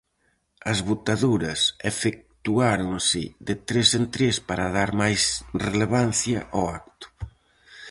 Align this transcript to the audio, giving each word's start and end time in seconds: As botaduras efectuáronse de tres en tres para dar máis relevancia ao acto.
As 0.71 0.77
botaduras 0.89 1.59
efectuáronse 1.91 3.23
de 3.47 3.53
tres 3.67 3.89
en 3.99 4.03
tres 4.15 4.35
para 4.49 4.73
dar 4.77 4.89
máis 5.01 5.21
relevancia 5.67 6.39
ao 6.55 6.63
acto. 6.79 7.07